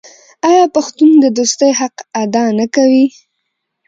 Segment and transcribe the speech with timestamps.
[0.49, 3.05] آیا پښتون د دوستۍ حق ادا نه کوي؟